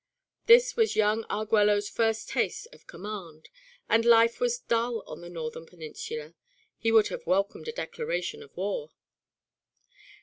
This 0.47 0.75
was 0.75 0.95
young 0.95 1.25
Arguello's 1.25 1.87
first 1.87 2.27
taste 2.29 2.67
of 2.73 2.87
command, 2.87 3.49
and 3.87 4.03
life 4.03 4.39
was 4.39 4.57
dull 4.57 5.03
on 5.05 5.21
the 5.21 5.29
northern 5.29 5.67
peninsula; 5.67 6.33
he 6.79 6.91
would 6.91 7.09
have 7.09 7.27
welcomed 7.27 7.67
a 7.67 7.71
declaration 7.71 8.41
of 8.41 8.57
war. 8.57 8.89